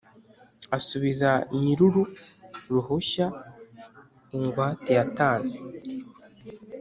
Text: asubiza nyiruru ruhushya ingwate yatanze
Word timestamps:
asubiza 0.77 1.29
nyiruru 1.59 2.03
ruhushya 2.73 3.27
ingwate 4.37 4.91
yatanze 4.99 5.55